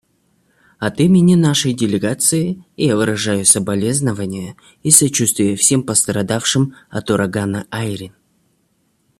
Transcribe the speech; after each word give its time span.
От 0.79 0.99
имени 0.99 1.35
нашей 1.35 1.73
делегации 1.75 2.65
я 2.75 2.95
выражаю 2.97 3.45
соболезнование 3.45 4.55
и 4.81 4.89
сочувствие 4.89 5.55
всем 5.55 5.83
пострадавшим 5.83 6.73
от 6.89 7.11
урагана 7.11 7.67
«Айрин». 7.69 8.13